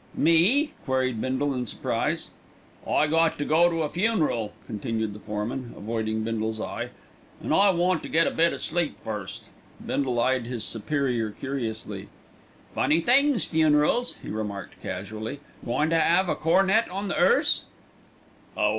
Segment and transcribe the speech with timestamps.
[0.15, 2.31] "Me?" queried Bindle in surprise.
[2.89, 6.89] "I got to go to a funeral," continued the foreman, avoiding Bindle's eye,
[7.43, 9.49] "an' I want to get a bit o' sleep first."
[9.85, 12.07] Bindle eyed his superior curiously.
[12.73, 15.39] "Funny things, funerals," he remarked casually.
[15.63, 17.65] "Goin' to 'ave a cornet on the 'earse?"